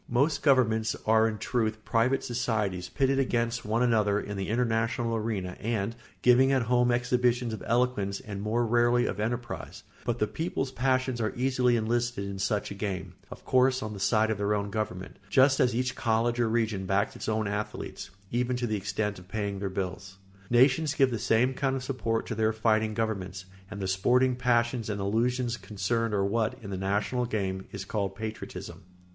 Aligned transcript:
Most 0.09 0.41
governments 0.41 0.95
are 1.05 1.27
in 1.27 1.37
truth 1.37 1.85
private 1.85 2.23
societies 2.23 2.89
pitted 2.89 3.19
against 3.19 3.63
one 3.63 3.83
another 3.83 4.19
in 4.19 4.35
the 4.35 4.49
international 4.49 5.15
arena 5.15 5.55
and 5.59 5.95
giving 6.23 6.47
meantime 6.47 6.63
at 6.63 6.67
home 6.69 6.91
exhibitions 6.91 7.53
of 7.53 7.61
eloquence 7.67 8.19
and 8.19 8.41
more 8.41 8.65
rarely 8.65 9.05
of 9.05 9.19
enterprise; 9.19 9.83
but 10.03 10.17
the 10.17 10.25
people's 10.25 10.71
passions 10.71 11.21
are 11.21 11.35
easily 11.35 11.75
enlisted 11.75 12.23
in 12.27 12.39
such 12.39 12.71
a 12.71 12.73
game, 12.73 13.13
of 13.29 13.45
course 13.45 13.83
on 13.83 13.93
the 13.93 13.99
side 13.99 14.31
of 14.31 14.39
their 14.39 14.55
own 14.55 14.71
government, 14.71 15.17
just 15.29 15.59
as 15.59 15.75
each 15.75 15.93
college 15.95 16.39
or 16.39 16.49
region 16.49 16.87
backs 16.87 17.15
its 17.15 17.29
own 17.29 17.47
athletes, 17.47 18.09
even 18.31 18.55
to 18.55 18.65
the 18.65 18.77
extent 18.77 19.19
of 19.19 19.27
paying 19.27 19.59
their 19.59 19.69
bills. 19.69 20.17
Nations 20.49 20.95
give 20.95 21.11
the 21.11 21.19
same 21.19 21.53
kind 21.53 21.75
of 21.75 21.83
support 21.83 22.25
to 22.25 22.33
their 22.33 22.53
fighting 22.53 22.95
governments, 22.95 23.45
and 23.69 23.79
the 23.79 23.87
sporting 23.87 24.35
passions 24.35 24.89
and 24.89 24.99
illusions 24.99 25.57
concerned 25.57 26.15
are 26.15 26.25
what, 26.25 26.55
in 26.63 26.71
the 26.71 26.75
national 26.75 27.27
game, 27.27 27.67
is 27.71 27.85
called 27.85 28.15
patriotism. 28.15 28.81